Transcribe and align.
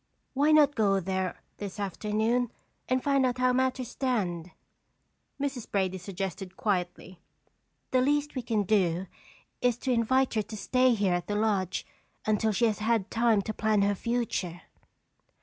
"Why 0.33 0.51
not 0.51 0.73
go 0.73 0.93
over 0.93 1.01
there 1.01 1.43
this 1.57 1.79
afternoon 1.79 2.51
and 2.89 3.03
find 3.03 3.23
out 3.23 3.37
how 3.37 3.53
matters 3.53 3.89
stand?" 3.89 4.49
Mrs. 5.39 5.69
Brady 5.69 5.99
suggested 5.99 6.57
quietly. 6.57 7.19
"The 7.91 8.01
least 8.01 8.33
we 8.33 8.41
can 8.41 8.63
do 8.63 9.05
is 9.61 9.77
to 9.77 9.91
invite 9.93 10.33
her 10.33 10.41
to 10.41 10.57
stay 10.57 10.95
here 10.95 11.13
at 11.13 11.27
the 11.27 11.35
lodge 11.35 11.85
until 12.25 12.51
she 12.51 12.65
has 12.65 12.79
had 12.79 13.11
time 13.11 13.43
to 13.43 13.53
plan 13.53 13.83
her 13.83 13.93
future." 13.93 14.63